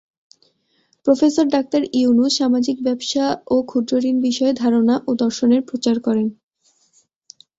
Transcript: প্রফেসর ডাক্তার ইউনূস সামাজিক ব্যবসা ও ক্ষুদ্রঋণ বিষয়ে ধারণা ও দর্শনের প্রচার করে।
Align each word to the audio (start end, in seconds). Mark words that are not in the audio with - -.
প্রফেসর 1.05 1.45
ডাক্তার 1.47 1.81
ইউনূস 1.93 2.31
সামাজিক 2.39 2.77
ব্যবসা 2.83 3.25
ও 3.47 3.55
ক্ষুদ্রঋণ 3.63 4.15
বিষয়ে 4.21 4.53
ধারণা 4.53 4.95
ও 5.07 5.19
দর্শনের 5.23 5.61
প্রচার 5.69 5.95
করে। 5.99 6.23